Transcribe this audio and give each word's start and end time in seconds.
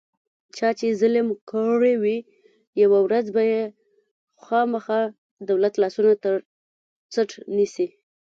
چا 0.57 0.69
چې 0.79 0.97
ظلم 1.01 1.27
کړی 1.51 1.93
وي، 2.03 2.17
یوه 2.81 2.99
ورځ 3.05 3.25
به 3.35 3.41
یې 3.51 3.63
خوامخا 4.43 5.01
دولت 5.49 5.73
لاسونه 5.81 6.11
ترڅټ 6.23 7.29
نیسي. 7.55 7.87